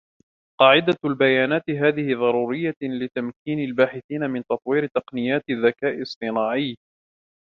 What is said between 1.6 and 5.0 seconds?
هذه ضرورية لتمكين الباحثين من تطوير